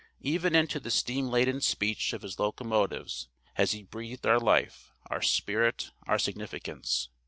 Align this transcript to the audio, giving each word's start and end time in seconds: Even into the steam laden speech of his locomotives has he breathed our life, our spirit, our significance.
Even 0.23 0.55
into 0.55 0.79
the 0.79 0.89
steam 0.89 1.27
laden 1.27 1.61
speech 1.61 2.11
of 2.11 2.23
his 2.23 2.39
locomotives 2.39 3.27
has 3.53 3.73
he 3.73 3.83
breathed 3.83 4.25
our 4.25 4.39
life, 4.39 4.91
our 5.11 5.21
spirit, 5.21 5.91
our 6.07 6.17
significance. 6.17 7.09